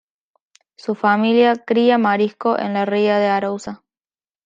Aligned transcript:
Su 0.77 0.95
familia 0.95 1.57
cría 1.63 1.99
marisco 1.99 2.57
en 2.57 2.73
la 2.73 2.85
Ría 2.85 3.19
de 3.19 3.27
Arousa. 3.27 3.83